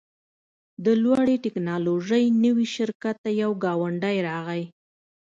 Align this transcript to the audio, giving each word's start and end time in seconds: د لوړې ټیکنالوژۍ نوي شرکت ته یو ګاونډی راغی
د 0.85 0.87
لوړې 1.03 1.35
ټیکنالوژۍ 1.43 2.25
نوي 2.45 2.67
شرکت 2.75 3.15
ته 3.23 3.29
یو 3.41 3.51
ګاونډی 3.63 4.17
راغی 4.27 4.63